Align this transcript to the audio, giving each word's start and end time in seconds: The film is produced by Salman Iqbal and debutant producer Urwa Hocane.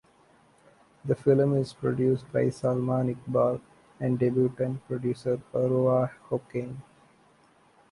The 1.05 1.13
film 1.13 1.53
is 1.57 1.73
produced 1.73 2.25
by 2.33 2.49
Salman 2.49 3.13
Iqbal 3.13 3.61
and 3.99 4.17
debutant 4.17 4.83
producer 4.87 5.39
Urwa 5.53 6.09
Hocane. 6.27 6.77